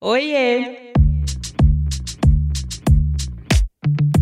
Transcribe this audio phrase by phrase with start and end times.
[0.00, 0.92] Oiê!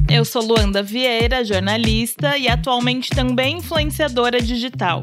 [0.09, 5.03] Eu sou Luanda Vieira, jornalista e atualmente também influenciadora digital.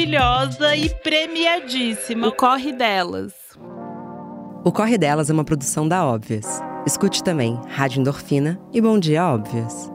[0.00, 2.28] e premiadíssima.
[2.28, 3.32] O corre delas.
[4.64, 6.60] O Corre Delas é uma produção da Óbvias.
[6.86, 9.90] Escute também Rádio Endorfina e Bom Dia Óbvias.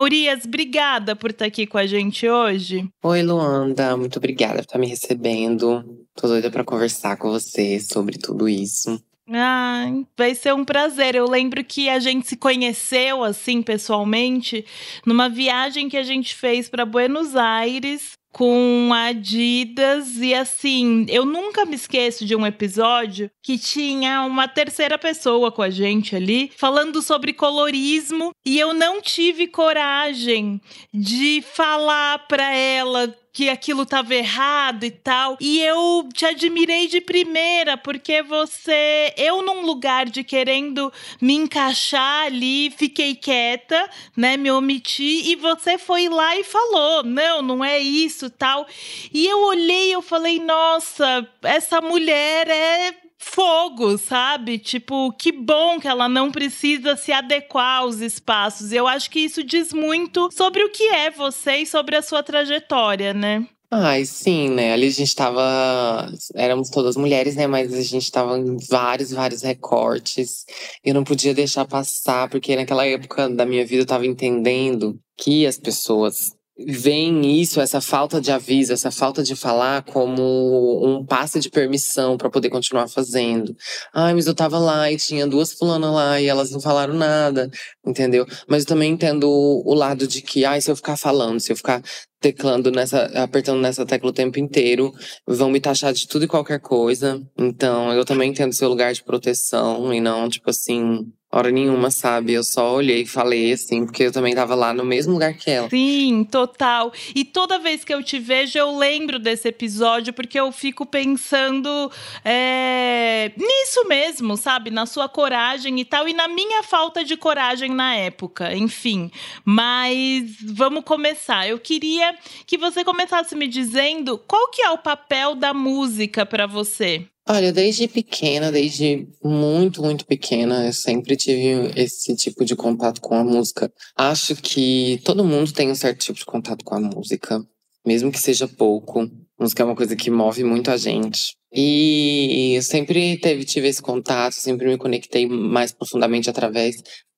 [0.00, 2.88] Urias, obrigada por estar aqui com a gente hoje.
[3.02, 5.84] Oi, Luanda, muito obrigada por estar me recebendo.
[6.14, 9.02] Tô doida para conversar com você sobre tudo isso.
[9.32, 11.14] Ah, vai ser um prazer.
[11.16, 14.64] Eu lembro que a gente se conheceu assim pessoalmente
[15.04, 21.64] numa viagem que a gente fez para Buenos Aires com Adidas e assim, eu nunca
[21.64, 27.00] me esqueço de um episódio que tinha uma terceira pessoa com a gente ali falando
[27.00, 30.60] sobre colorismo e eu não tive coragem
[30.92, 35.36] de falar para ela que aquilo estava errado e tal.
[35.38, 42.24] E eu te admirei de primeira, porque você, eu num lugar de querendo me encaixar
[42.24, 47.78] ali, fiquei quieta, né, me omiti e você foi lá e falou: "Não, não é
[47.78, 48.66] isso", tal.
[49.12, 54.58] E eu olhei, eu falei: "Nossa, essa mulher é fogo, sabe?
[54.58, 58.72] Tipo, que bom que ela não precisa se adequar aos espaços.
[58.72, 62.22] Eu acho que isso diz muito sobre o que é você e sobre a sua
[62.22, 63.46] trajetória, né?
[63.68, 64.72] Ai, sim, né?
[64.72, 66.08] Ali a gente tava.
[66.36, 67.48] Éramos todas mulheres, né?
[67.48, 70.44] Mas a gente tava em vários, vários recortes.
[70.84, 75.44] Eu não podia deixar passar, porque naquela época da minha vida eu tava entendendo que
[75.46, 81.38] as pessoas veem isso, essa falta de aviso, essa falta de falar como um passe
[81.38, 83.54] de permissão para poder continuar fazendo.
[83.92, 87.50] Ai, mas eu tava lá e tinha duas fulanas lá e elas não falaram nada,
[87.86, 88.26] entendeu?
[88.48, 91.56] Mas eu também entendo o, lado de que, ai, se eu ficar falando, se eu
[91.56, 91.82] ficar
[92.20, 94.92] teclando nessa, apertando nessa tecla o tempo inteiro,
[95.26, 97.22] vão me taxar de tudo e qualquer coisa.
[97.38, 102.32] Então, eu também entendo seu lugar de proteção e não, tipo assim, hora nenhuma, sabe?
[102.32, 105.50] Eu só olhei e falei assim, porque eu também tava lá no mesmo lugar que
[105.50, 105.68] ela.
[105.68, 106.92] Sim, total.
[107.14, 111.90] E toda vez que eu te vejo, eu lembro desse episódio, porque eu fico pensando
[112.24, 114.70] é, nisso mesmo, sabe?
[114.70, 119.10] Na sua coragem e tal, e na minha falta de coragem na época, enfim.
[119.44, 121.48] Mas vamos começar.
[121.48, 126.46] Eu queria que você começasse me dizendo qual que é o papel da música para
[126.46, 127.06] você.
[127.28, 133.16] Olha, desde pequena, desde muito, muito pequena, eu sempre tive esse tipo de contato com
[133.16, 133.72] a música.
[133.96, 137.44] Acho que todo mundo tem um certo tipo de contato com a música,
[137.84, 139.10] mesmo que seja pouco.
[139.40, 141.34] Música é uma coisa que move muito a gente.
[141.52, 146.76] E eu sempre teve, tive esse contato, sempre me conectei mais profundamente através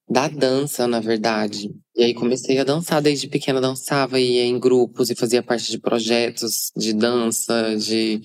[0.09, 1.69] da dança, na verdade.
[1.95, 5.79] E aí comecei a dançar desde pequena, dançava, ia em grupos e fazia parte de
[5.79, 8.23] projetos de dança, de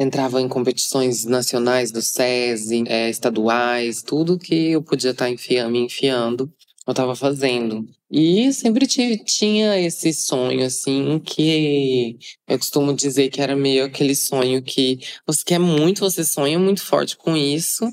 [0.00, 5.72] entrava em competições nacionais do SESI, é, estaduais, tudo que eu podia estar tá enfiando,
[5.72, 6.50] me enfiando,
[6.86, 7.86] eu estava fazendo.
[8.10, 12.18] E sempre tive, tinha esse sonho, assim, que
[12.48, 16.82] eu costumo dizer que era meio aquele sonho que você quer muito, você sonha muito
[16.82, 17.84] forte com isso,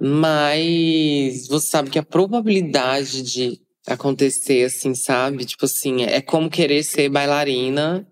[0.00, 5.44] mas você sabe que a probabilidade de acontecer, assim, sabe?
[5.44, 8.08] Tipo assim, é como querer ser bailarina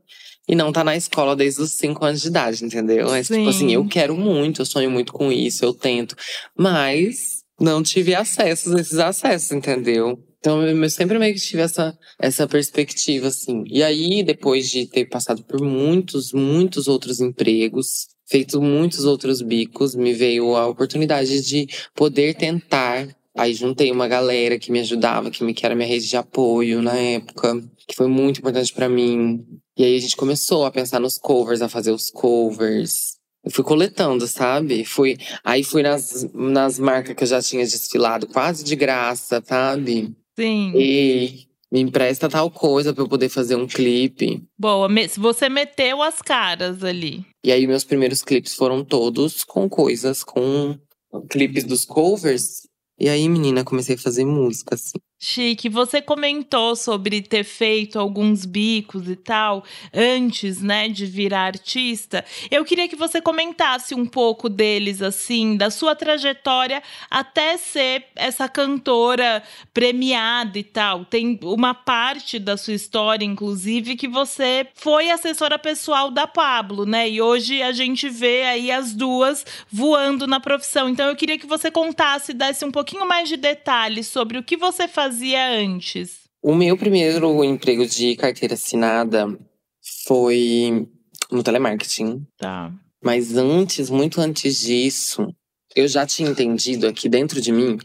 [0.49, 3.09] e não tá na escola desde os 5 anos de idade, entendeu?
[3.09, 6.17] Mas, tipo assim, eu quero muito, eu sonho muito com isso, eu tento.
[6.57, 10.19] Mas não tive acesso a esses acessos, entendeu?
[10.43, 13.63] Então, eu sempre meio que tive essa, essa perspectiva, assim.
[13.69, 19.95] E aí, depois de ter passado por muitos, muitos outros empregos, feito muitos outros bicos,
[19.95, 23.07] me veio a oportunidade de poder tentar.
[23.37, 26.83] Aí juntei uma galera que me ajudava, que, me, que era minha rede de apoio
[26.83, 29.47] na época, que foi muito importante para mim.
[29.77, 33.17] E aí a gente começou a pensar nos covers, a fazer os covers.
[33.45, 34.85] Eu fui coletando, sabe?
[34.85, 40.15] Fui, aí fui nas, nas marcas que eu já tinha desfilado quase de graça, sabe?
[40.39, 40.73] Sim.
[40.77, 44.43] E me empresta tal coisa para eu poder fazer um clipe.
[44.59, 44.89] Boa,
[45.19, 47.25] você meteu as caras ali.
[47.43, 50.79] E aí meus primeiros clipes foram todos com coisas, com
[51.31, 52.69] clipes dos covers.
[52.99, 54.99] E aí, menina, comecei a fazer música, assim.
[55.25, 59.63] Chique, você comentou sobre ter feito alguns bicos e tal
[59.95, 62.25] antes, né, de virar artista.
[62.51, 68.49] Eu queria que você comentasse um pouco deles, assim, da sua trajetória até ser essa
[68.49, 71.05] cantora premiada e tal.
[71.05, 77.09] Tem uma parte da sua história, inclusive, que você foi assessora pessoal da Pablo, né?
[77.09, 80.89] E hoje a gente vê aí as duas voando na profissão.
[80.89, 84.57] Então eu queria que você contasse, desse um pouquinho mais de detalhes sobre o que
[84.57, 86.21] você fazia fazia antes?
[86.43, 89.39] O meu primeiro emprego de carteira assinada
[90.07, 90.89] foi
[91.31, 92.27] no telemarketing.
[92.39, 92.73] Tá.
[93.05, 95.29] Mas antes, muito antes disso,
[95.77, 97.79] eu já tinha entendido aqui dentro de mim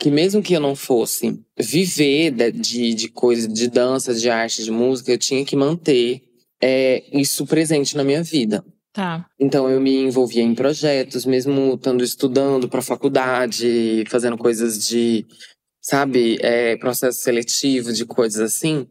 [0.00, 4.62] que mesmo que eu não fosse viver de, de, de coisas, de dança, de arte,
[4.62, 6.22] de música, eu tinha que manter
[6.62, 8.64] é, isso presente na minha vida.
[8.92, 9.26] Tá.
[9.38, 15.26] Então eu me envolvia em projetos, mesmo estando estudando para faculdade, fazendo coisas de
[15.88, 18.86] sabe, é, processo seletivo, de coisas assim,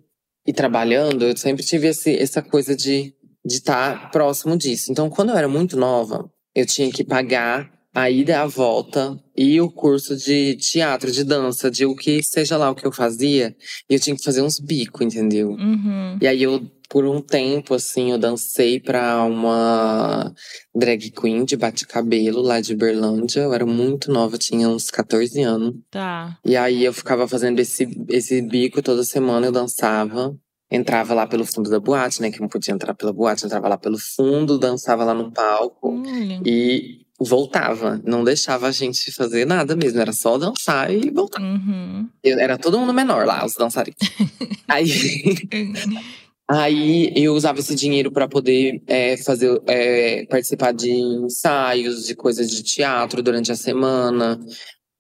[0.48, 3.14] e trabalhando, eu sempre tive esse, essa coisa de
[3.46, 4.92] estar tá próximo disso.
[4.92, 9.16] Então, quando eu era muito nova, eu tinha que pagar a ida e a volta
[9.36, 12.92] e o curso de teatro, de dança, de o que seja lá o que eu
[12.92, 13.56] fazia,
[13.88, 15.50] e eu tinha que fazer uns bicos, entendeu?
[15.50, 16.18] Uhum.
[16.20, 20.34] E aí eu por um tempo, assim, eu dancei pra uma
[20.74, 23.42] drag queen de bate-cabelo lá de Berlândia.
[23.42, 25.76] Eu era muito nova, tinha uns 14 anos.
[25.92, 26.38] Tá.
[26.46, 30.36] E aí eu ficava fazendo esse, esse bico toda semana, eu dançava.
[30.70, 32.30] Entrava lá pelo fundo da boate, né?
[32.30, 35.92] Que não podia entrar pela boate, entrava lá pelo fundo, dançava lá no palco.
[35.92, 36.42] Hum.
[36.46, 38.02] E voltava.
[38.06, 40.00] Não deixava a gente fazer nada mesmo.
[40.00, 41.42] Era só dançar e voltar.
[41.42, 42.08] Uhum.
[42.24, 43.98] Eu, era todo mundo menor lá, os dançarinos.
[44.68, 44.88] aí.
[46.50, 52.50] Aí eu usava esse dinheiro para poder é, fazer é, participar de ensaios, de coisas
[52.50, 54.40] de teatro durante a semana.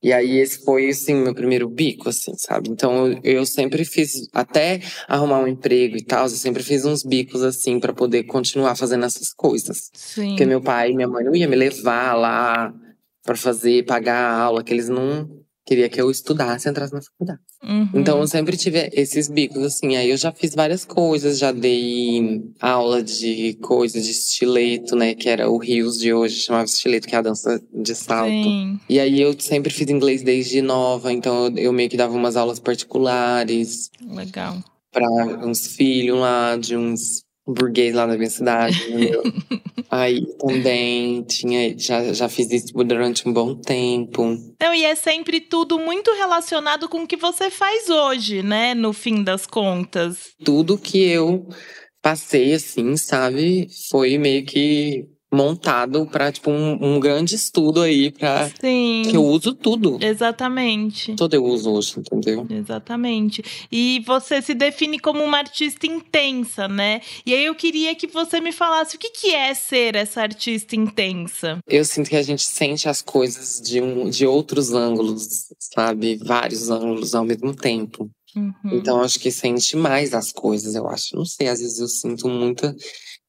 [0.04, 2.70] E aí esse foi assim meu primeiro bico, assim, sabe?
[2.70, 7.02] Então eu, eu sempre fiz até arrumar um emprego e tal, eu sempre fiz uns
[7.02, 9.90] bicos assim para poder continuar fazendo essas coisas.
[9.94, 10.30] Sim.
[10.30, 12.74] Porque meu pai e minha mãe não ia me levar lá
[13.24, 15.28] para fazer, pagar a aula, que eles não
[15.68, 17.42] queria que eu estudasse e entrasse na faculdade.
[17.62, 17.90] Uhum.
[17.94, 19.98] Então eu sempre tive esses bicos, assim.
[19.98, 25.14] Aí eu já fiz várias coisas, já dei aula de coisa de estileto, né?
[25.14, 28.32] Que era o Rios de hoje, chamava estileto, que é a dança de salto.
[28.32, 28.80] Sim.
[28.88, 32.60] E aí eu sempre fiz inglês desde nova, então eu meio que dava umas aulas
[32.60, 33.92] particulares.
[34.10, 34.64] Legal.
[34.92, 35.08] Pra
[35.46, 38.78] uns filhos lá, de uns burguês lá da minha cidade?
[39.90, 44.24] Aí também tinha, já, já fiz isso durante um bom tempo.
[44.56, 48.74] Então, e é sempre tudo muito relacionado com o que você faz hoje, né?
[48.74, 50.32] No fim das contas.
[50.44, 51.48] Tudo que eu
[52.02, 58.50] passei, assim, sabe, foi meio que montado para tipo um, um, grande estudo aí para
[58.50, 59.98] que eu uso tudo.
[60.02, 61.16] Exatamente.
[61.16, 62.48] Tudo eu uso hoje, entendeu?
[62.50, 63.44] Exatamente.
[63.72, 67.02] E você se define como uma artista intensa, né?
[67.26, 70.76] E aí eu queria que você me falasse o que, que é ser essa artista
[70.76, 71.60] intensa.
[71.68, 76.16] Eu sinto que a gente sente as coisas de, um, de outros ângulos, sabe?
[76.16, 78.10] Vários ângulos ao mesmo tempo.
[78.36, 78.54] Uhum.
[78.66, 81.16] Então acho que sente mais as coisas, eu acho.
[81.16, 82.76] Não sei, às vezes eu sinto muita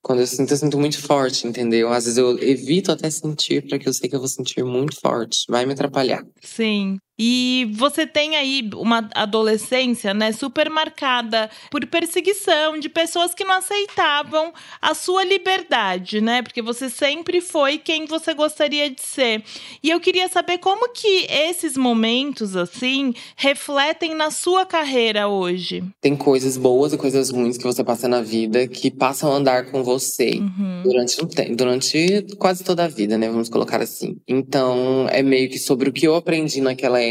[0.09, 1.93] quando eu sinto, eu sinto muito forte, entendeu?
[1.93, 5.45] Às vezes eu evito até sentir, porque eu sei que eu vou sentir muito forte.
[5.51, 6.25] Vai me atrapalhar.
[6.43, 6.97] Sim.
[7.19, 13.55] E você tem aí uma adolescência, né, super marcada por perseguição de pessoas que não
[13.55, 16.43] aceitavam a sua liberdade, né?
[16.43, 19.43] Porque você sempre foi quem você gostaria de ser.
[19.83, 25.83] E eu queria saber como que esses momentos assim refletem na sua carreira hoje.
[26.01, 29.71] Tem coisas boas e coisas ruins que você passa na vida que passam a andar
[29.71, 30.83] com você uhum.
[30.85, 33.29] durante um tempo, durante quase toda a vida, né?
[33.29, 34.17] Vamos colocar assim.
[34.27, 37.08] Então, é meio que sobre o que eu aprendi naquela época,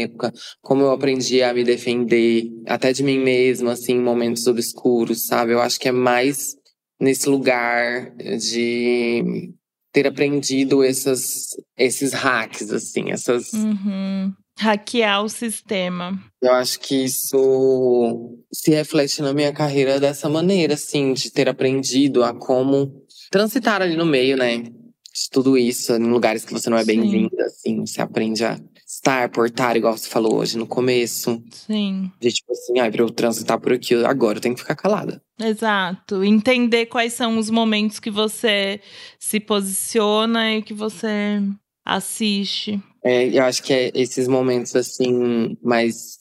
[0.60, 5.52] como eu aprendi a me defender, até de mim mesma, assim, em momentos obscuros, sabe?
[5.52, 6.56] Eu acho que é mais
[7.00, 9.52] nesse lugar de
[9.92, 13.52] ter aprendido essas, esses hacks, assim, essas.
[13.52, 14.32] Uhum.
[14.58, 16.18] Hackear o sistema.
[16.42, 22.24] Eu acho que isso se reflete na minha carreira dessa maneira, assim, de ter aprendido
[22.24, 24.58] a como transitar ali no meio, né?
[24.58, 28.58] De tudo isso, em lugares que você não é bem-vinda, assim, você aprende a
[28.98, 31.42] estar, portar, igual você falou hoje no começo.
[31.50, 32.10] Sim.
[32.20, 35.22] De tipo assim, ah, pra eu transitar por aqui, agora eu tenho que ficar calada.
[35.40, 36.22] Exato.
[36.24, 38.80] Entender quais são os momentos que você
[39.18, 41.40] se posiciona e que você
[41.84, 42.82] assiste.
[43.02, 46.18] É, eu acho que é esses momentos, assim, mais,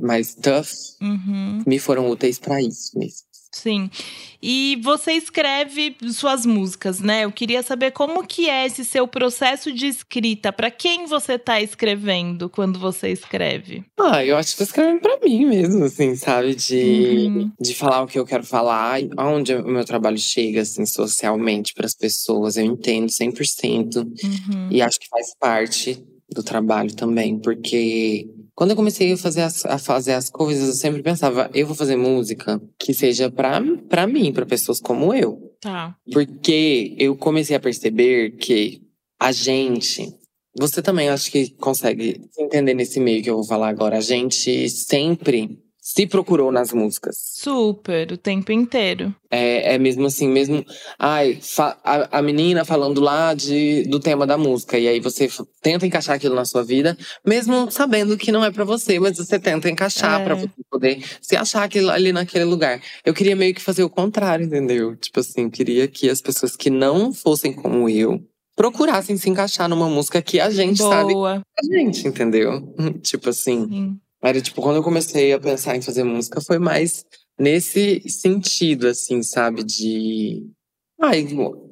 [0.00, 0.68] mais tough,
[1.00, 1.62] uhum.
[1.66, 3.31] me foram úteis para isso mesmo.
[3.52, 3.90] Sim.
[4.42, 7.24] E você escreve suas músicas, né?
[7.24, 10.50] Eu queria saber como que é esse seu processo de escrita.
[10.50, 13.84] Para quem você tá escrevendo quando você escreve?
[14.00, 16.54] Ah, eu acho que eu escrevo para mim mesmo, assim, sabe?
[16.54, 17.52] De, uhum.
[17.60, 21.86] de falar o que eu quero falar, aonde o meu trabalho chega, assim, socialmente para
[21.86, 22.56] as pessoas.
[22.56, 23.96] Eu entendo 100%.
[23.96, 24.68] Uhum.
[24.70, 29.64] E acho que faz parte do trabalho também, porque quando eu comecei a fazer as,
[29.64, 34.06] a fazer as coisas, eu sempre pensava, eu vou fazer música que seja pra, pra
[34.06, 35.52] mim, pra pessoas como eu.
[35.60, 35.96] Tá.
[36.12, 38.82] Porque eu comecei a perceber que
[39.18, 40.12] a gente.
[40.58, 43.96] Você também acho que consegue entender nesse meio que eu vou falar agora.
[43.96, 47.16] A gente sempre se procurou nas músicas.
[47.20, 49.12] Super, o tempo inteiro.
[49.28, 50.64] É, é mesmo assim, mesmo.
[50.96, 54.78] Ai, a, a, menina falando lá de, do tema da música.
[54.78, 55.28] E aí você
[55.60, 56.96] tenta encaixar aquilo na sua vida,
[57.26, 60.24] mesmo sabendo que não é para você, mas você tenta encaixar é.
[60.24, 62.80] para você poder se achar aquilo, ali naquele lugar.
[63.04, 64.94] Eu queria meio que fazer o contrário, entendeu?
[64.94, 68.24] Tipo assim, queria que as pessoas que não fossem como eu
[68.54, 70.94] procurassem se encaixar numa música que a gente Boa.
[70.94, 71.14] sabe.
[71.16, 72.72] A gente, entendeu?
[73.02, 73.68] tipo assim.
[73.68, 74.00] Sim.
[74.22, 77.04] Era tipo, quando eu comecei a pensar em fazer música, foi mais
[77.38, 79.64] nesse sentido, assim, sabe?
[79.64, 80.46] De.
[81.00, 81.26] Ai,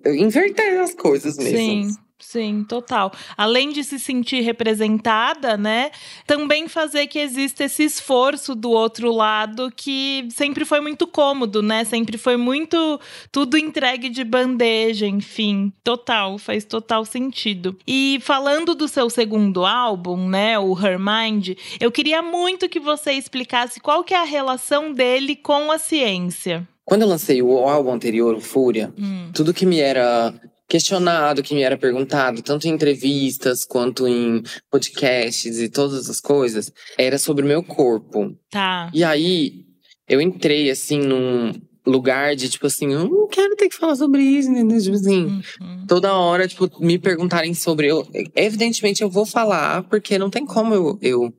[0.07, 1.57] inverter as coisas mesmo.
[1.57, 1.95] Sim.
[2.21, 3.13] Sim, total.
[3.37, 5.91] Além de se sentir representada, né?
[6.27, 11.83] Também fazer que exista esse esforço do outro lado que sempre foi muito cômodo, né?
[11.85, 13.01] Sempre foi muito
[13.33, 15.73] tudo entregue de bandeja, enfim.
[15.83, 17.77] Total, faz total sentido.
[17.87, 21.51] E falando do seu segundo álbum, né, o Her Mind,
[21.81, 26.69] eu queria muito que você explicasse qual que é a relação dele com a ciência.
[26.85, 29.31] Quando eu lancei o álbum anterior, o Fúria, hum.
[29.33, 30.35] tudo que me era
[30.71, 36.73] questionado, que me era perguntado, tanto em entrevistas quanto em podcasts e todas as coisas,
[36.97, 38.37] era sobre o meu corpo.
[38.49, 38.89] Tá.
[38.95, 39.65] E aí,
[40.09, 41.53] eu entrei, assim, num
[41.85, 44.81] lugar de, tipo assim, eu não quero ter que falar sobre isso, entendeu?
[44.81, 45.87] Tipo assim, uhum.
[45.89, 47.89] toda hora, tipo, me perguntarem sobre.
[47.89, 51.35] Eu, evidentemente, eu vou falar, porque não tem como eu, eu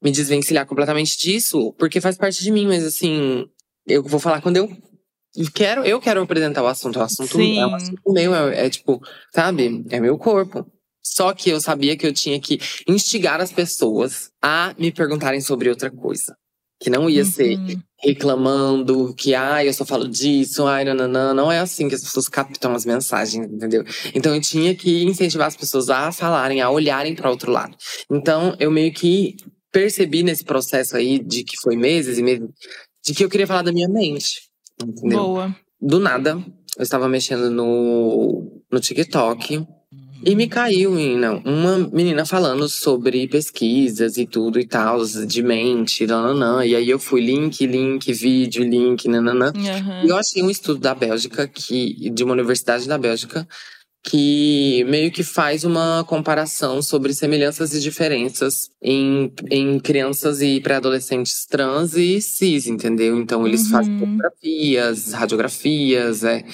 [0.00, 3.44] me desvencilhar completamente disso, porque faz parte de mim, mas assim,
[3.88, 4.68] eu vou falar quando eu
[5.52, 6.98] quero, eu quero apresentar o assunto.
[6.98, 7.58] O assunto Sim.
[7.58, 9.00] é um assunto meu, é, é tipo,
[9.34, 9.84] sabe?
[9.90, 10.66] É meu corpo.
[11.02, 15.68] Só que eu sabia que eu tinha que instigar as pessoas a me perguntarem sobre
[15.68, 16.36] outra coisa.
[16.78, 17.30] Que não ia uhum.
[17.30, 17.58] ser
[18.02, 21.32] reclamando que, ah, eu só falo disso, ai, nananã.
[21.32, 23.84] Não é assim que as pessoas captam as mensagens, entendeu?
[24.14, 27.76] Então eu tinha que incentivar as pessoas a falarem, a olharem para outro lado.
[28.10, 29.36] Então eu meio que
[29.72, 32.48] percebi nesse processo aí, de que foi meses e meses,
[33.04, 34.45] de que eu queria falar da minha mente.
[34.82, 35.18] Entendeu?
[35.18, 35.56] Boa.
[35.80, 36.42] Do nada,
[36.76, 39.66] eu estava mexendo no, no TikTok.
[40.24, 46.06] E me caiu, menina, uma menina falando sobre pesquisas e tudo e tal, de mente,
[46.06, 46.64] nananã.
[46.64, 49.52] E aí eu fui link, link, vídeo, link, nananã.
[49.54, 50.04] Uhum.
[50.04, 53.46] E eu achei um estudo da Bélgica, que, de uma universidade da Bélgica,
[54.08, 61.44] que meio que faz uma comparação sobre semelhanças e diferenças em, em crianças e pré-adolescentes
[61.44, 63.18] trans e cis, entendeu?
[63.18, 63.70] Então eles uhum.
[63.70, 66.44] fazem fotografias, radiografias, é,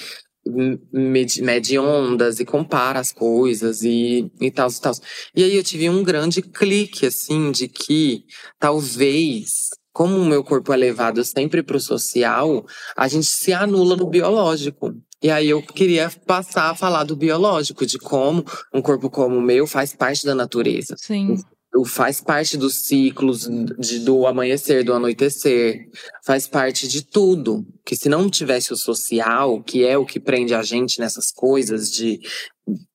[0.91, 4.93] mede ondas e compara as coisas e, e tal e tal.
[5.35, 8.25] E aí eu tive um grande clique, assim, de que
[8.59, 12.65] talvez como o meu corpo é levado sempre para o social,
[12.97, 14.95] a gente se anula no biológico.
[15.23, 19.41] E aí eu queria passar a falar do biológico, de como um corpo como o
[19.41, 20.95] meu faz parte da natureza.
[20.97, 21.37] Sim.
[21.87, 23.49] Faz parte dos ciclos
[23.79, 25.87] de, do amanhecer, do anoitecer.
[26.25, 27.65] Faz parte de tudo.
[27.85, 31.89] Que se não tivesse o social, que é o que prende a gente nessas coisas
[31.89, 32.19] de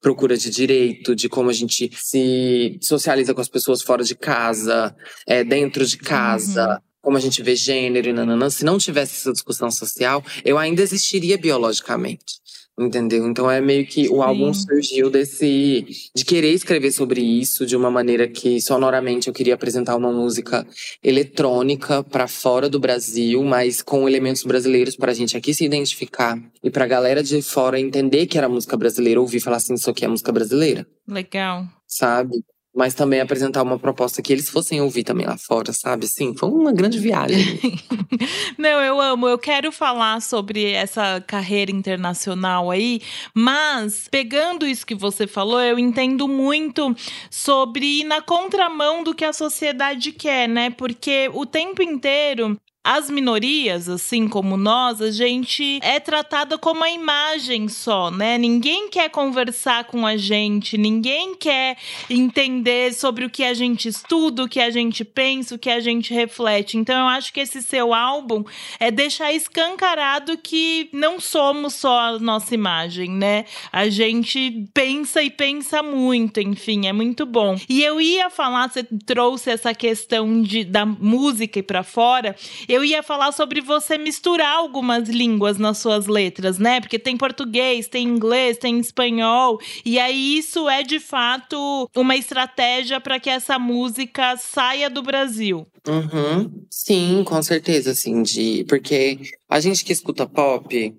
[0.00, 4.94] procura de direito, de como a gente se socializa com as pessoas fora de casa,
[5.26, 6.80] é, dentro de casa.
[7.02, 10.82] Como a gente vê gênero e nananã, se não tivesse essa discussão social, eu ainda
[10.82, 12.38] existiria biologicamente.
[12.78, 13.26] Entendeu?
[13.26, 17.90] Então é meio que o álbum surgiu desse de querer escrever sobre isso de uma
[17.90, 20.64] maneira que sonoramente eu queria apresentar uma música
[21.02, 26.38] eletrônica para fora do Brasil, mas com elementos brasileiros para a gente aqui se identificar
[26.62, 29.90] e para a galera de fora entender que era música brasileira, ouvir falar assim, isso
[29.90, 30.86] aqui é música brasileira.
[31.08, 31.66] Legal.
[31.84, 32.44] Sabe?
[32.78, 36.06] Mas também apresentar uma proposta que eles fossem ouvir também lá fora, sabe?
[36.06, 37.58] Sim, foi uma grande viagem.
[38.56, 39.26] Não, eu amo.
[39.26, 43.02] Eu quero falar sobre essa carreira internacional aí,
[43.35, 46.94] mas pegando isso que você falou, eu entendo muito
[47.28, 50.70] sobre ir na contramão do que a sociedade quer, né?
[50.70, 52.56] Porque o tempo inteiro
[52.88, 58.38] as minorias, assim como nós, a gente é tratada como a imagem só, né?
[58.38, 61.76] Ninguém quer conversar com a gente, ninguém quer
[62.09, 65.80] entender sobre o que a gente estuda, o que a gente pensa, o que a
[65.80, 66.78] gente reflete.
[66.78, 68.42] Então eu acho que esse seu álbum
[68.80, 73.45] é deixar escancarado que não somos só a nossa imagem, né?
[73.71, 77.61] A gente pensa e pensa muito, enfim, é muito bom.
[77.68, 82.35] E eu ia falar, você trouxe essa questão de, da música e para fora,
[82.66, 86.80] eu ia falar sobre você misturar algumas línguas nas suas letras, né?
[86.80, 93.00] Porque tem português, tem inglês, tem espanhol, e aí isso é de fato uma estratégia
[93.00, 95.66] para que essa música saia do Brasil.
[95.87, 96.64] Uhum.
[96.70, 99.18] Sim, com certeza, assim, de porque
[99.49, 100.94] a gente que escuta pop,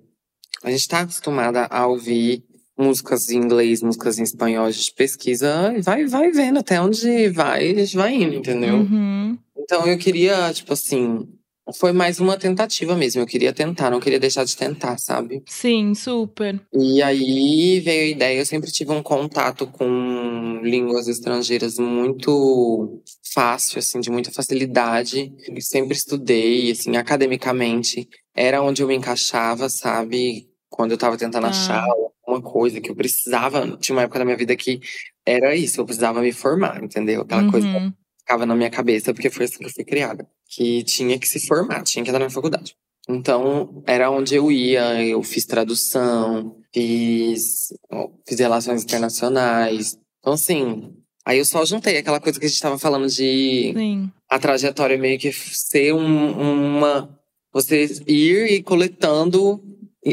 [0.63, 2.43] a gente tá acostumada a ouvir
[2.77, 7.27] músicas em inglês, músicas em espanhol, a gente pesquisa e vai, vai vendo até onde
[7.29, 8.75] vai, a gente vai indo, entendeu?
[8.75, 9.38] Uhum.
[9.57, 11.27] Então eu queria, tipo assim,
[11.73, 13.21] foi mais uma tentativa mesmo.
[13.21, 15.43] Eu queria tentar, não queria deixar de tentar, sabe?
[15.47, 16.59] Sim, super.
[16.73, 18.39] E aí veio a ideia.
[18.39, 23.01] Eu sempre tive um contato com línguas estrangeiras muito
[23.33, 25.33] fácil, assim, de muita facilidade.
[25.47, 28.07] Eu sempre estudei, assim, academicamente.
[28.35, 30.47] Era onde eu me encaixava, sabe?
[30.69, 31.49] Quando eu tava tentando ah.
[31.49, 31.85] achar
[32.27, 33.77] uma coisa que eu precisava.
[33.77, 34.79] Tinha uma época da minha vida que
[35.25, 37.21] era isso, eu precisava me formar, entendeu?
[37.21, 37.51] Aquela uhum.
[37.51, 40.27] coisa ficava na minha cabeça, porque foi assim que eu fui criada.
[40.49, 42.75] Que tinha que se formar, tinha que entrar na faculdade.
[43.07, 47.73] Então, era onde eu ia, eu fiz tradução, fiz,
[48.27, 49.97] fiz relações internacionais.
[50.19, 50.93] Então, assim,
[51.25, 54.11] aí eu só juntei aquela coisa que a gente estava falando de Sim.
[54.29, 57.17] a trajetória meio que ser um, uma.
[57.51, 59.59] Você ir e coletando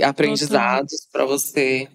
[0.03, 1.89] aprendizados para você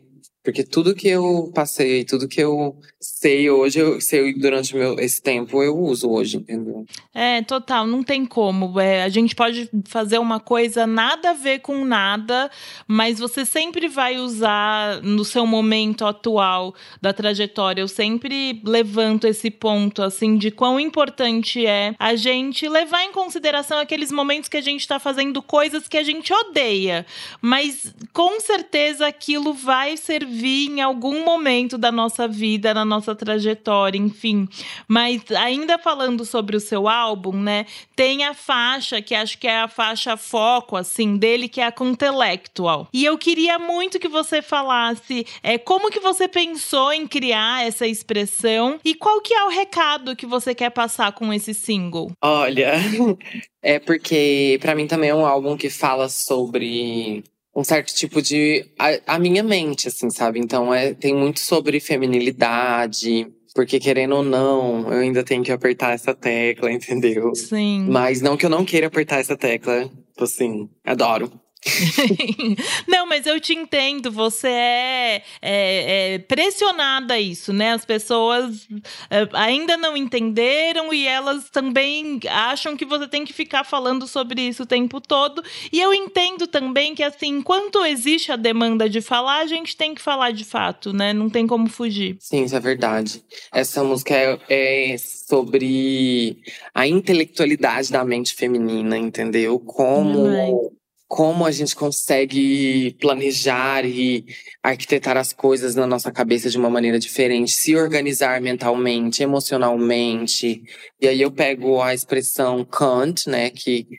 [0.44, 5.22] porque tudo que eu passei, tudo que eu sei hoje, eu sei durante meu, esse
[5.22, 6.86] tempo, eu uso hoje, entendeu?
[7.14, 8.80] É, total, não tem como.
[8.80, 12.50] É, a gente pode fazer uma coisa nada a ver com nada,
[12.88, 17.82] mas você sempre vai usar no seu momento atual da trajetória.
[17.82, 23.80] Eu sempre levanto esse ponto, assim, de quão importante é a gente levar em consideração
[23.80, 27.06] aqueles momentos que a gente está fazendo coisas que a gente odeia,
[27.42, 33.16] mas com certeza aquilo vai ser servir em algum momento da nossa vida, na nossa
[33.16, 34.48] trajetória, enfim.
[34.88, 37.66] Mas ainda falando sobre o seu álbum, né?
[37.96, 41.72] Tem a faixa que acho que é a faixa foco assim dele, que é a
[41.72, 42.88] Contelectual.
[42.94, 47.88] E eu queria muito que você falasse é, como que você pensou em criar essa
[47.88, 52.12] expressão e qual que é o recado que você quer passar com esse single.
[52.22, 52.74] Olha,
[53.64, 57.24] é porque para mim também é um álbum que fala sobre
[57.56, 58.66] um certo tipo de.
[58.78, 60.40] A, a, minha mente, assim, sabe?
[60.40, 63.28] Então é, tem muito sobre feminilidade.
[63.54, 67.36] Porque, querendo ou não, eu ainda tenho que apertar essa tecla, entendeu?
[67.36, 67.86] Sim.
[67.90, 69.84] Mas não que eu não queira apertar essa tecla.
[69.84, 71.32] Tipo assim, adoro.
[72.88, 74.12] não, mas eu te entendo.
[74.12, 77.74] Você é, é, é, pressionada a isso, né?
[77.74, 78.68] As pessoas
[79.10, 84.42] é, ainda não entenderam e elas também acham que você tem que ficar falando sobre
[84.42, 85.44] isso o tempo todo.
[85.72, 89.94] E eu entendo também que, assim, enquanto existe a demanda de falar, a gente tem
[89.94, 91.14] que falar de fato, né?
[91.14, 92.18] Não tem como fugir.
[92.20, 93.24] Sim, isso é verdade.
[93.54, 96.38] Essa música é, é sobre
[96.74, 99.60] a intelectualidade da mente feminina, entendeu?
[99.60, 100.72] Como
[101.12, 104.26] como a gente consegue planejar e
[104.64, 110.64] arquitetar as coisas na nossa cabeça de uma maneira diferente, se organizar mentalmente, emocionalmente.
[111.02, 113.90] E aí eu pego a expressão Kant, né, que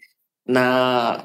[0.49, 1.23] na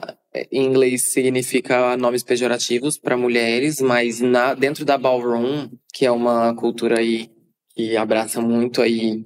[0.52, 6.54] em inglês significa nomes pejorativos para mulheres, mas na, dentro da ballroom, que é uma
[6.54, 7.32] cultura aí
[7.74, 9.24] que abraça muito aí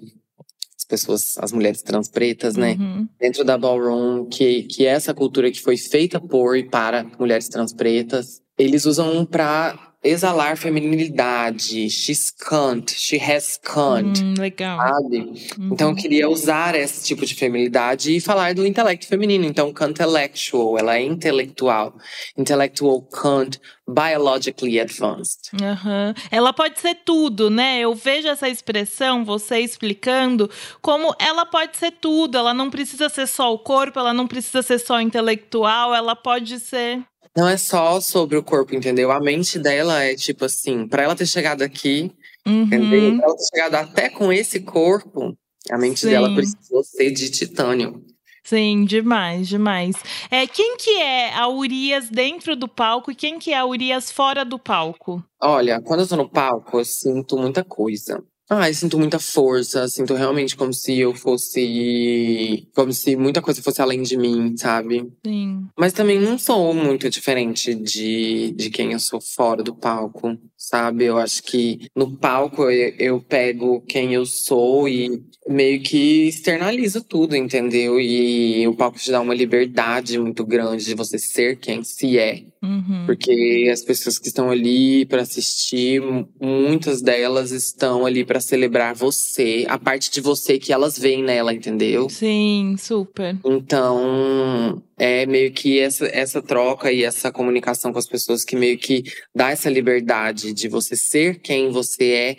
[0.91, 2.75] pessoas, as mulheres trans pretas, né?
[2.77, 3.07] Uhum.
[3.17, 7.47] Dentro da ballroom, que, que é essa cultura que foi feita por e para mulheres
[7.47, 11.89] trans pretas, eles usam para exalar feminilidade.
[11.89, 14.21] She's cunt, she has cunt.
[14.21, 14.77] Hum, legal.
[14.77, 15.17] Sabe?
[15.57, 15.69] Uhum.
[15.71, 19.45] Então eu queria usar esse tipo de feminilidade e falar do intelecto feminino.
[19.45, 21.95] Então, intellectual, ela é intelectual.
[22.37, 25.51] Intellectual cunt, biologically advanced.
[25.53, 26.13] Uhum.
[26.31, 27.79] Ela pode ser tudo, né?
[27.79, 30.49] Eu vejo essa expressão, você explicando,
[30.81, 32.37] como ela pode ser tudo.
[32.37, 36.59] Ela não precisa ser só o corpo, ela não precisa ser só intelectual, ela pode
[36.59, 37.03] ser
[37.35, 39.11] não é só sobre o corpo, entendeu?
[39.11, 42.11] A mente dela é tipo assim, para ela ter chegado aqui,
[42.45, 42.63] uhum.
[42.63, 43.17] entendeu?
[43.17, 45.37] Pra ela ter chegado até com esse corpo,
[45.69, 46.09] a mente Sim.
[46.09, 48.03] dela precisou ser de titânio.
[48.43, 49.95] Sim, demais, demais.
[50.29, 54.11] É, quem que é a Urias dentro do palco e quem que é a Urias
[54.11, 55.23] fora do palco?
[55.39, 58.21] Olha, quando eu tô no palco, eu sinto muita coisa.
[58.53, 62.67] Ai, sinto muita força, sinto realmente como se eu fosse.
[62.75, 65.09] Como se muita coisa fosse além de mim, sabe?
[65.25, 65.67] Sim.
[65.79, 71.05] Mas também não sou muito diferente de, de quem eu sou fora do palco, sabe?
[71.05, 77.03] Eu acho que no palco eu, eu pego quem eu sou e meio que externalizo
[77.03, 77.99] tudo, entendeu?
[77.99, 82.43] E o palco te dá uma liberdade muito grande de você ser quem se é.
[82.63, 83.07] Uhum.
[83.07, 85.99] Porque as pessoas que estão ali para assistir,
[86.39, 91.55] muitas delas estão ali para celebrar você, a parte de você que elas veem nela,
[91.55, 92.07] entendeu?
[92.07, 93.35] Sim, super.
[93.43, 98.77] Então, é meio que essa, essa troca e essa comunicação com as pessoas que meio
[98.77, 99.01] que
[99.35, 102.37] dá essa liberdade de você ser quem você é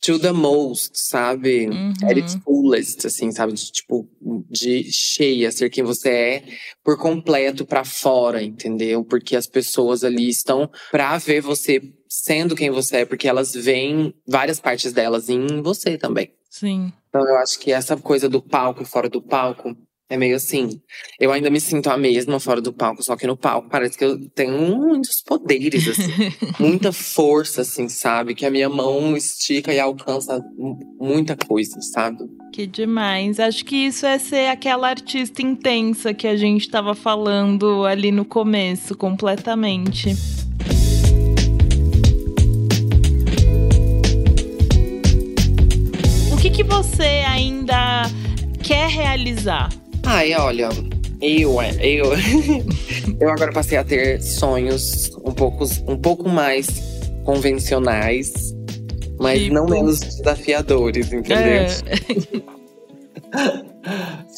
[0.00, 1.66] to the most, sabe?
[1.66, 1.92] Uhum.
[2.08, 3.54] At its fullest, assim, sabe?
[3.54, 4.08] De, tipo,
[4.48, 6.44] de cheia, ser quem você é
[6.84, 9.04] por completo pra fora, entendeu?
[9.04, 14.14] Porque as pessoas ali estão pra ver você sendo quem você é, porque elas veem
[14.24, 16.32] várias partes delas em você também.
[16.48, 16.92] Sim.
[17.08, 19.76] Então eu acho que essa coisa do palco e fora do palco
[20.08, 20.80] é meio assim.
[21.18, 24.04] Eu ainda me sinto a mesma fora do palco, só que no palco parece que
[24.04, 26.32] eu tenho muitos poderes, assim.
[26.60, 28.34] muita força, assim, sabe?
[28.34, 30.40] Que a minha mão estica e alcança
[31.00, 32.18] muita coisa, sabe?
[32.52, 33.40] Que demais.
[33.40, 38.24] Acho que isso é ser aquela artista intensa que a gente estava falando ali no
[38.24, 40.14] começo, completamente.
[46.32, 48.04] O que, que você ainda
[48.62, 49.68] quer realizar?
[50.06, 50.68] Ai, olha,
[51.20, 52.12] eu, eu,
[53.20, 56.68] eu agora passei a ter sonhos um pouco, um pouco mais
[57.24, 58.32] convencionais,
[59.18, 59.54] mas Tipo?
[59.54, 61.36] não menos desafiadores, entendeu?
[61.36, 61.66] É.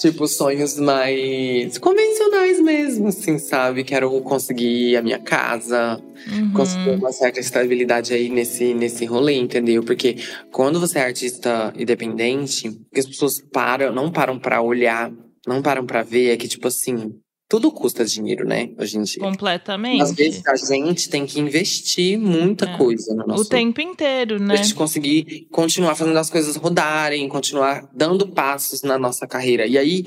[0.00, 3.84] tipo, sonhos mais convencionais mesmo, assim, sabe?
[3.84, 6.00] Quero conseguir a minha casa,
[6.32, 6.52] Uhum.
[6.52, 9.82] conseguir uma certa estabilidade aí nesse, nesse rolê, entendeu?
[9.84, 10.16] Porque
[10.50, 15.12] quando você é artista independente, as pessoas param, não param pra olhar,
[15.48, 17.12] não param pra ver, é que, tipo assim,
[17.50, 18.68] tudo custa dinheiro, né?
[18.78, 19.22] Hoje em dia.
[19.22, 20.02] Completamente.
[20.02, 22.76] Às vezes a gente tem que investir muita É.
[22.76, 24.56] coisa no nosso o tempo inteiro, pra né?
[24.58, 29.66] gente conseguir continuar fazendo as coisas rodarem, continuar dando passos na nossa carreira.
[29.66, 30.04] E aí,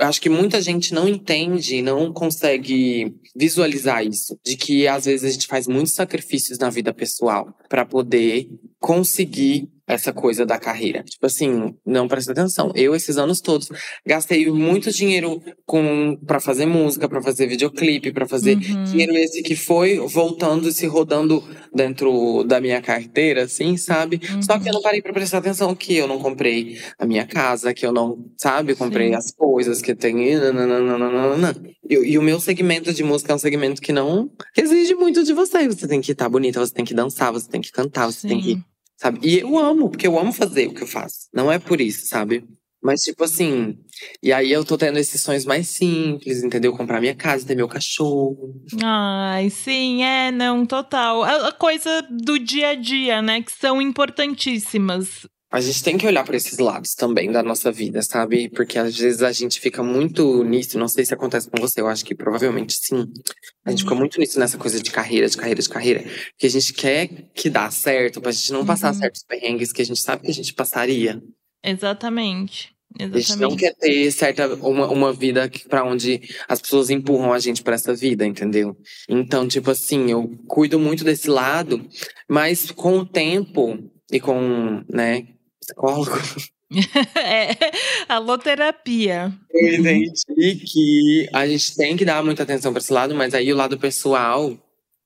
[0.00, 5.32] acho que muita gente não entende, não consegue visualizar isso, de que às vezes a
[5.32, 8.46] gente faz muitos sacrifícios na vida pessoal para poder
[8.78, 11.02] conseguir essa coisa da carreira.
[11.02, 12.72] Tipo assim, não presta atenção.
[12.74, 13.68] Eu esses anos todos
[14.06, 18.84] gastei muito dinheiro com para fazer música, para fazer videoclipe, para fazer Uhum.
[18.84, 21.42] dinheiro esse que foi voltando e se rodando
[21.74, 24.20] dentro da minha carteira, assim, sabe?
[24.42, 27.74] Só que eu não parei pra prestar atenção que eu não comprei a minha casa,
[27.74, 29.14] que eu não, sabe, comprei Sim.
[29.14, 30.14] as coisas que tem.
[30.28, 30.34] e.
[31.88, 35.32] E, e o meu segmento de música é um segmento que não exige muito de
[35.32, 35.66] você.
[35.68, 38.40] Você tem que estar bonita, você tem que dançar, você tem que cantar, você tem
[38.40, 38.58] que.
[38.96, 39.20] Sabe?
[39.22, 41.28] E eu amo, porque eu amo fazer o que eu faço.
[41.32, 42.44] Não é por isso, sabe?
[42.82, 43.78] Mas, tipo assim.
[44.22, 46.76] E aí eu tô tendo esses sonhos mais simples, entendeu?
[46.76, 48.62] Comprar minha casa, ter meu cachorro.
[48.82, 51.22] Ai, sim, é, não, total.
[51.22, 53.40] A a coisa do dia a dia, né?
[53.42, 55.26] Que são importantíssimas.
[55.54, 58.48] A gente tem que olhar para esses lados também da nossa vida, sabe?
[58.48, 61.86] Porque às vezes a gente fica muito nisso, não sei se acontece com você, eu
[61.86, 63.06] acho que provavelmente sim.
[63.64, 66.04] A gente fica muito nisso nessa coisa de carreira, de carreira, de carreira,
[66.36, 68.98] que a gente quer que dá certo, pra gente não passar Uhum.
[68.98, 71.22] certos perrengues que a gente sabe que a gente passaria.
[71.62, 72.74] Exatamente.
[72.98, 73.18] A gente não
[73.52, 73.56] Exatamente.
[73.60, 77.94] quer ter certa uma, uma vida pra onde as pessoas empurram a gente pra essa
[77.94, 78.76] vida, entendeu?
[79.08, 81.84] Então, tipo assim, eu cuido muito desse lado,
[82.28, 83.78] mas com o tempo
[84.12, 85.26] e com, né,
[85.64, 86.10] psicólogo,
[87.16, 87.56] é,
[88.08, 89.32] alô terapia.
[89.50, 93.52] Eu entendi que a gente tem que dar muita atenção pra esse lado, mas aí
[93.52, 94.52] o lado pessoal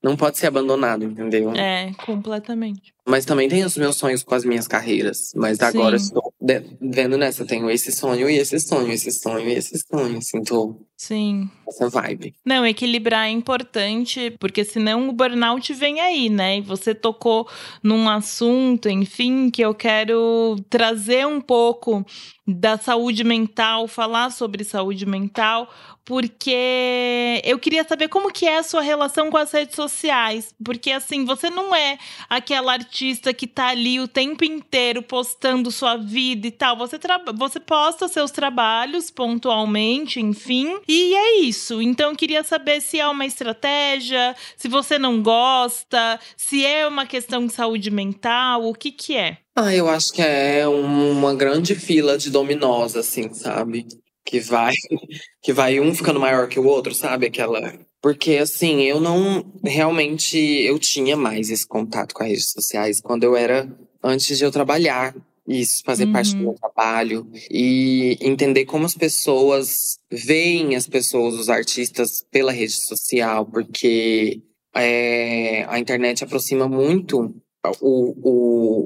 [0.03, 1.53] não pode ser abandonado, entendeu?
[1.55, 2.95] É, completamente.
[3.07, 5.33] Mas também tem os meus sonhos com as minhas carreiras.
[5.35, 6.33] Mas agora estou
[6.81, 7.43] vendo nessa.
[7.43, 10.19] Eu tenho esse sonho e esse sonho, esse sonho e esse sonho.
[10.19, 11.49] Assim, tô Sim.
[11.65, 12.35] nessa vibe.
[12.45, 16.59] Não, equilibrar é importante, porque senão o burnout vem aí, né?
[16.59, 17.49] E você tocou
[17.81, 22.05] num assunto, enfim, que eu quero trazer um pouco
[22.45, 25.71] da saúde mental, falar sobre saúde mental,
[26.09, 30.91] porque eu queria saber como que é a sua relação com as redes sociais, porque
[30.91, 31.99] assim, você não é
[32.31, 36.99] aquela artista que tá ali o tempo inteiro postando sua vida e tal, você,
[37.37, 41.83] você posta seus trabalhos pontualmente, enfim, e é isso.
[41.83, 47.47] Então queria saber se é uma estratégia, se você não gosta, se é uma questão
[47.47, 49.39] de saúde mental, o que que é?
[49.55, 53.87] Ah, eu acho que é uma grande fila de dominós, assim, sabe?
[54.25, 54.73] Que vai,
[55.43, 57.27] que vai um ficando maior que o outro, sabe?
[57.27, 57.75] Aquela.
[58.01, 59.45] Porque, assim, eu não.
[59.65, 63.69] Realmente, eu tinha mais esse contato com as redes sociais quando eu era.
[64.03, 65.13] Antes de eu trabalhar
[65.49, 66.13] isso fazer uhum.
[66.13, 66.55] parte do meu uhum.
[66.55, 74.43] trabalho e entender como as pessoas veem as pessoas, os artistas, pela rede social, porque
[74.75, 77.35] é, a internet aproxima muito
[77.81, 78.15] o,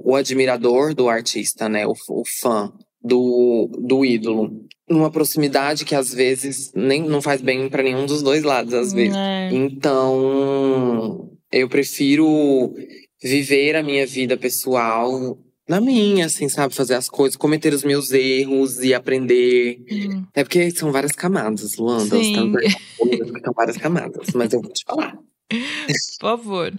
[0.04, 1.86] o, o admirador do artista, né?
[1.86, 2.72] O, o fã
[3.02, 4.64] do, do ídolo.
[4.88, 8.92] Numa proximidade que às vezes nem não faz bem para nenhum dos dois lados, às
[8.92, 9.16] vezes.
[9.16, 9.50] É.
[9.52, 12.74] Então, eu prefiro
[13.22, 16.74] viver a minha vida pessoal na minha, assim, sabe?
[16.74, 19.78] Fazer as coisas, cometer os meus erros e aprender.
[19.90, 20.24] Hum.
[20.34, 22.16] É porque são várias camadas, Luanda.
[22.16, 22.52] Sim.
[23.42, 25.16] São várias camadas, mas eu vou te falar.
[26.20, 26.72] Por favor.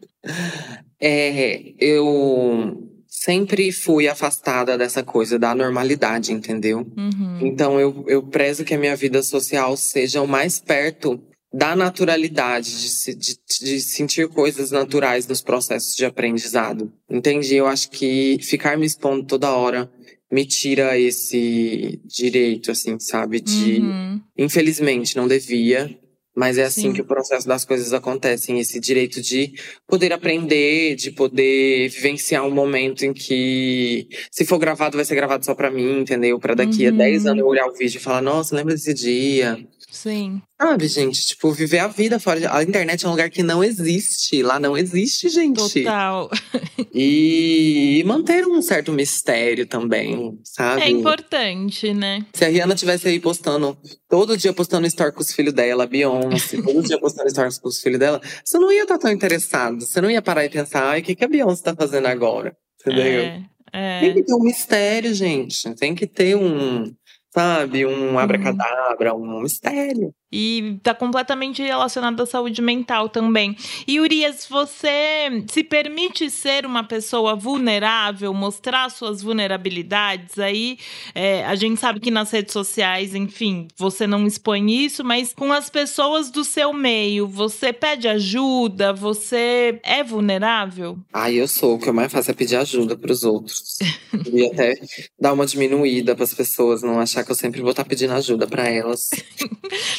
[1.00, 6.80] É, eu sempre fui afastada dessa coisa da normalidade, entendeu?
[6.98, 7.40] Uhum.
[7.42, 11.22] Então eu, eu prezo que a minha vida social seja o mais perto
[11.54, 16.92] da naturalidade, de, de, de, sentir coisas naturais nos processos de aprendizado.
[17.08, 17.56] Entendi?
[17.56, 19.92] Eu acho que ficar me expondo toda hora
[20.32, 23.40] me tira esse direito, assim, sabe?
[23.40, 23.80] De.
[23.80, 24.20] Uhum.
[24.36, 25.96] Infelizmente, não devia,
[26.36, 26.94] mas é assim Sim.
[26.94, 29.54] que o processo das coisas acontecem, esse direito de
[29.88, 35.46] poder aprender, de poder vivenciar um momento em que, se for gravado, vai ser gravado
[35.46, 36.40] só para mim, entendeu?
[36.40, 36.96] Para daqui uhum.
[36.96, 39.64] a 10 anos eu olhar o vídeo e falar: nossa, lembra desse dia?
[39.94, 40.42] Sim.
[40.60, 41.28] Sabe, gente?
[41.28, 42.40] Tipo, viver a vida fora.
[42.40, 42.48] De...
[42.48, 44.42] A internet é um lugar que não existe.
[44.42, 45.84] Lá não existe, gente.
[45.84, 46.32] Total.
[46.92, 50.82] e manter um certo mistério também, sabe?
[50.82, 52.26] É importante, né?
[52.34, 53.78] Se a Rihanna tivesse aí postando,
[54.10, 57.80] todo dia postando story com os filhos dela, Beyoncé, todo dia postando stories com os
[57.80, 59.80] filhos dela, você não ia estar tão interessado.
[59.80, 62.58] Você não ia parar e pensar, ai, o que, que a Beyoncé tá fazendo agora?
[62.82, 63.22] Entendeu?
[63.22, 64.00] É, é.
[64.00, 65.72] Tem que ter um mistério, gente.
[65.76, 66.92] Tem que ter um
[67.34, 67.86] sabe?
[67.86, 68.20] Um uhum.
[68.20, 70.14] abracadabra, um mistério.
[70.36, 73.56] E tá completamente relacionado à saúde mental também.
[73.88, 80.40] E Urias, você se permite ser uma pessoa vulnerável, mostrar suas vulnerabilidades?
[80.40, 80.80] Aí
[81.14, 85.54] é, a gente sabe que nas redes sociais, enfim, você não expõe isso, mas com
[85.54, 88.92] as pessoas do seu meio, você pede ajuda?
[88.92, 90.98] Você é vulnerável?
[91.14, 91.76] Ah, eu sou.
[91.76, 93.78] O que eu mais faço é pedir ajuda para os outros.
[94.34, 94.74] e até
[95.20, 98.14] dar uma diminuída para as pessoas, não achar que eu sempre vou estar tá pedindo
[98.14, 99.10] ajuda para elas.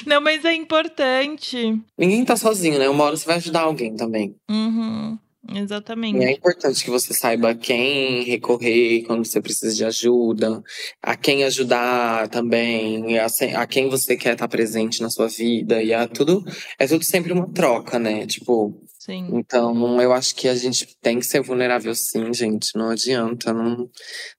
[0.04, 1.78] não, mas é importante.
[1.98, 2.88] Ninguém tá sozinho, né?
[2.88, 4.34] Uma hora você vai ajudar alguém também.
[4.50, 5.18] Uhum.
[5.54, 6.18] Exatamente.
[6.18, 10.62] E é importante que você saiba a quem recorrer quando você precisa de ajuda,
[11.02, 13.26] a quem ajudar também, a,
[13.58, 15.82] a quem você quer estar presente na sua vida.
[15.82, 16.42] E é tudo,
[16.78, 18.26] é tudo sempre uma troca, né?
[18.26, 18.80] Tipo.
[18.98, 19.28] Sim.
[19.34, 22.70] Então, eu acho que a gente tem que ser vulnerável sim, gente.
[22.74, 23.52] Não adianta.
[23.52, 23.90] Não...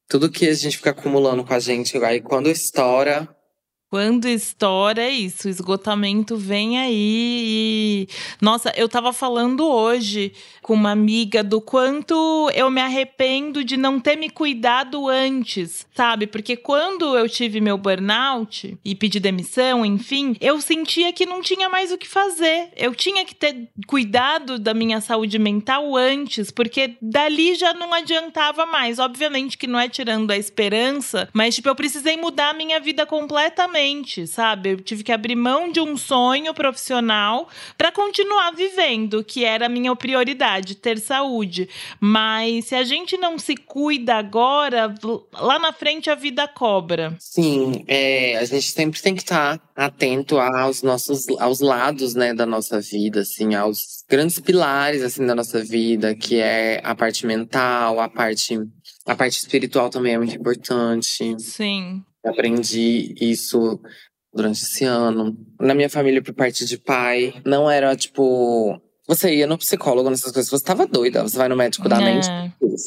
[0.10, 3.30] Tudo que a gente fica acumulando com a gente, aí quando estoura,
[3.96, 8.08] quando estoura é isso, o esgotamento vem aí e...
[8.42, 13.98] Nossa, eu tava falando hoje com uma amiga do quanto eu me arrependo de não
[13.98, 16.28] ter me cuidado antes, sabe?
[16.28, 21.70] Porque quando eu tive meu burnout e pedi demissão, enfim, eu sentia que não tinha
[21.70, 22.74] mais o que fazer.
[22.76, 28.66] Eu tinha que ter cuidado da minha saúde mental antes, porque dali já não adiantava
[28.66, 29.00] mais.
[29.00, 33.06] Obviamente que não é tirando a esperança, mas tipo, eu precisei mudar a minha vida
[33.06, 33.85] completamente
[34.28, 34.72] sabe?
[34.72, 39.70] Eu tive que abrir mão de um sonho profissional para continuar vivendo, que era a
[39.70, 41.70] minha prioridade, ter saúde.
[42.00, 44.94] Mas se a gente não se cuida agora,
[45.34, 47.16] lá na frente a vida cobra.
[47.20, 52.34] Sim, é, a gente sempre tem que estar tá atento aos nossos aos lados, né,
[52.34, 57.26] da nossa vida, assim, aos grandes pilares assim da nossa vida, que é a parte
[57.26, 58.58] mental, a parte
[59.06, 61.36] a parte espiritual também é muito importante.
[61.40, 62.04] Sim.
[62.26, 63.80] Aprendi isso
[64.34, 65.38] durante esse ano.
[65.60, 68.80] Na minha família, por parte de pai, não era tipo.
[69.08, 71.22] Você ia no psicólogo nessas coisas, você tava doida.
[71.22, 72.04] Você vai no médico da é.
[72.04, 72.28] mente,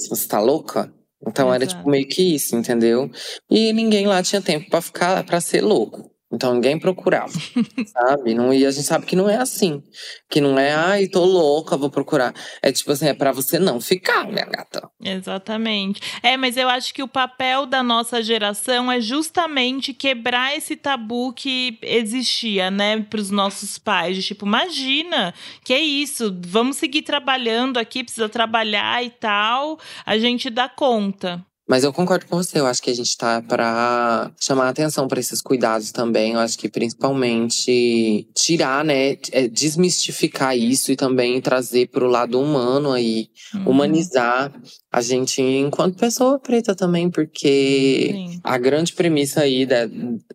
[0.08, 0.92] você tá louca?
[1.22, 1.54] Então Exato.
[1.54, 3.10] era tipo meio que isso, entendeu?
[3.50, 6.10] E ninguém lá tinha tempo para ficar, para ser louco.
[6.30, 7.32] Então ninguém procurava,
[7.90, 8.34] sabe?
[8.34, 9.82] Não, e a gente sabe que não é assim.
[10.28, 12.34] Que não é, ai, tô louca, vou procurar.
[12.62, 14.90] É tipo assim, é pra você não ficar, minha gata.
[15.02, 16.02] Exatamente.
[16.22, 21.32] É, mas eu acho que o papel da nossa geração é justamente quebrar esse tabu
[21.32, 24.24] que existia, né, pros nossos pais.
[24.26, 25.32] Tipo, imagina,
[25.64, 31.42] que é isso, vamos seguir trabalhando aqui, precisa trabalhar e tal, a gente dá conta.
[31.68, 35.20] Mas eu concordo com você, eu acho que a gente tá para chamar atenção para
[35.20, 36.32] esses cuidados também.
[36.32, 42.40] Eu acho que principalmente tirar, né, é, desmistificar isso e também trazer para o lado
[42.40, 43.70] humano aí, uhum.
[43.70, 44.50] humanizar
[44.90, 48.40] a gente enquanto pessoa preta também, porque Sim.
[48.42, 49.74] a grande premissa aí de,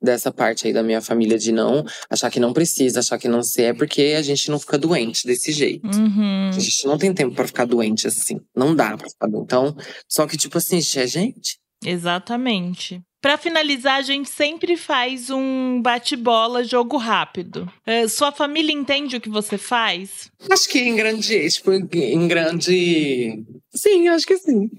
[0.02, 3.42] dessa parte aí da minha família de não achar que não precisa, achar que não
[3.42, 5.88] sei, é porque a gente não fica doente desse jeito.
[5.88, 6.50] Uhum.
[6.50, 8.40] A gente não tem tempo para ficar doente assim.
[8.56, 9.46] Não dá pra ficar doente.
[9.46, 9.76] Então,
[10.08, 11.58] só que tipo assim, é gente.
[11.84, 13.02] Exatamente.
[13.24, 17.72] Para finalizar, a gente sempre faz um bate-bola, jogo rápido.
[17.88, 20.30] Uh, sua família entende o que você faz?
[20.52, 23.42] Acho que em grande, tipo, em grande.
[23.74, 24.70] Sim, acho que sim.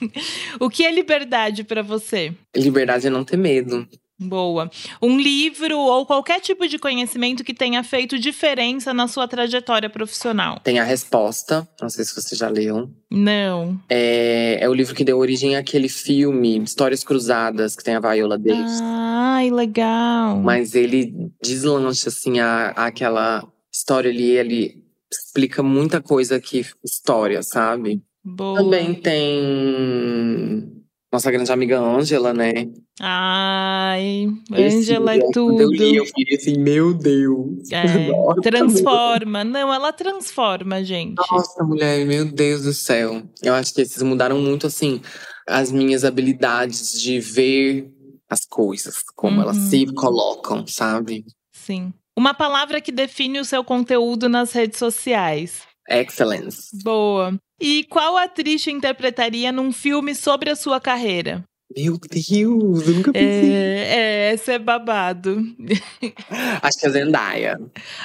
[0.60, 2.34] o que é liberdade para você?
[2.54, 3.88] Liberdade é não ter medo.
[4.18, 4.70] Boa.
[5.02, 10.58] Um livro ou qualquer tipo de conhecimento que tenha feito diferença na sua trajetória profissional.
[10.60, 12.88] Tem a resposta, não sei se você já leu.
[13.10, 13.78] Não.
[13.90, 18.38] É, é o livro que deu origem àquele filme, Histórias Cruzadas, que tem a Viola
[18.38, 18.80] Davis.
[18.82, 20.38] Ai, legal.
[20.38, 28.02] Mas ele deslancha, assim, a, aquela história ali, ele explica muita coisa que história, sabe?
[28.24, 28.60] Boa.
[28.60, 30.75] Também tem
[31.16, 32.68] nossa grande amiga Ângela, né?
[33.00, 35.62] Ai, Ângela é tudo.
[35.62, 37.70] Eu li, eu fiquei assim, meu Deus.
[37.72, 38.10] É,
[38.42, 39.42] transforma.
[39.42, 41.16] Não, ela transforma, gente.
[41.16, 43.22] Nossa, mulher, meu Deus do céu.
[43.42, 45.00] Eu acho que esses mudaram muito, assim,
[45.48, 47.90] as minhas habilidades de ver
[48.28, 49.42] as coisas, como uhum.
[49.42, 51.24] elas se colocam, sabe?
[51.54, 51.94] Sim.
[52.14, 55.62] Uma palavra que define o seu conteúdo nas redes sociais.
[55.88, 56.76] Excellence.
[56.82, 57.38] Boa.
[57.60, 61.44] E qual atriz te interpretaria num filme sobre a sua carreira?
[61.74, 63.52] Meu Deus, eu nunca pensei.
[63.52, 65.42] É, é esse é babado.
[66.62, 67.60] Acho que é Zendaya.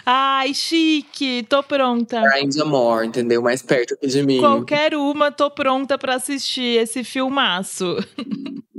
[0.06, 2.22] Ai, chique, tô pronta.
[2.22, 3.42] Grind Amor, entendeu?
[3.42, 4.40] Mais perto aqui de mim.
[4.40, 7.98] Qualquer uma, tô pronta para assistir esse filmaço.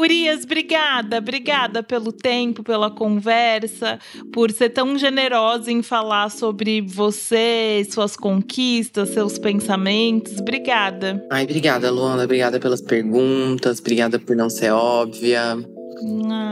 [0.00, 3.98] Urias, obrigada, obrigada pelo tempo, pela conversa,
[4.32, 10.38] por ser tão generosa em falar sobre você, suas conquistas, seus pensamentos.
[10.38, 11.22] Obrigada.
[11.30, 12.24] Ai, obrigada, Luana.
[12.24, 15.58] Obrigada pelas perguntas, obrigada por não ser óbvia.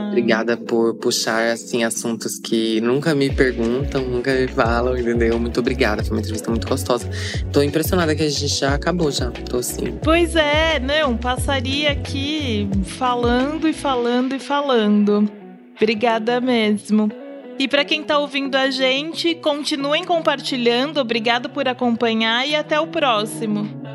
[0.09, 5.39] Obrigada por puxar assim assuntos que nunca me perguntam, nunca me falam, entendeu?
[5.39, 7.09] Muito obrigada, foi uma entrevista muito gostosa.
[7.51, 9.31] Tô impressionada que a gente já acabou já.
[9.31, 9.97] Tô assim.
[10.03, 15.29] Pois é, não, passaria aqui falando e falando e falando.
[15.75, 17.09] Obrigada mesmo.
[17.57, 20.97] E para quem está ouvindo a gente, continuem compartilhando.
[20.99, 23.88] Obrigado por acompanhar e até o próximo.